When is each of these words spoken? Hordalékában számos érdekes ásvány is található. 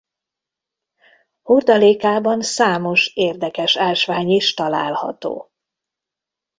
Hordalékában 1.41 2.41
számos 2.41 3.07
érdekes 3.13 3.77
ásvány 3.77 4.29
is 4.29 4.53
található. 4.53 5.51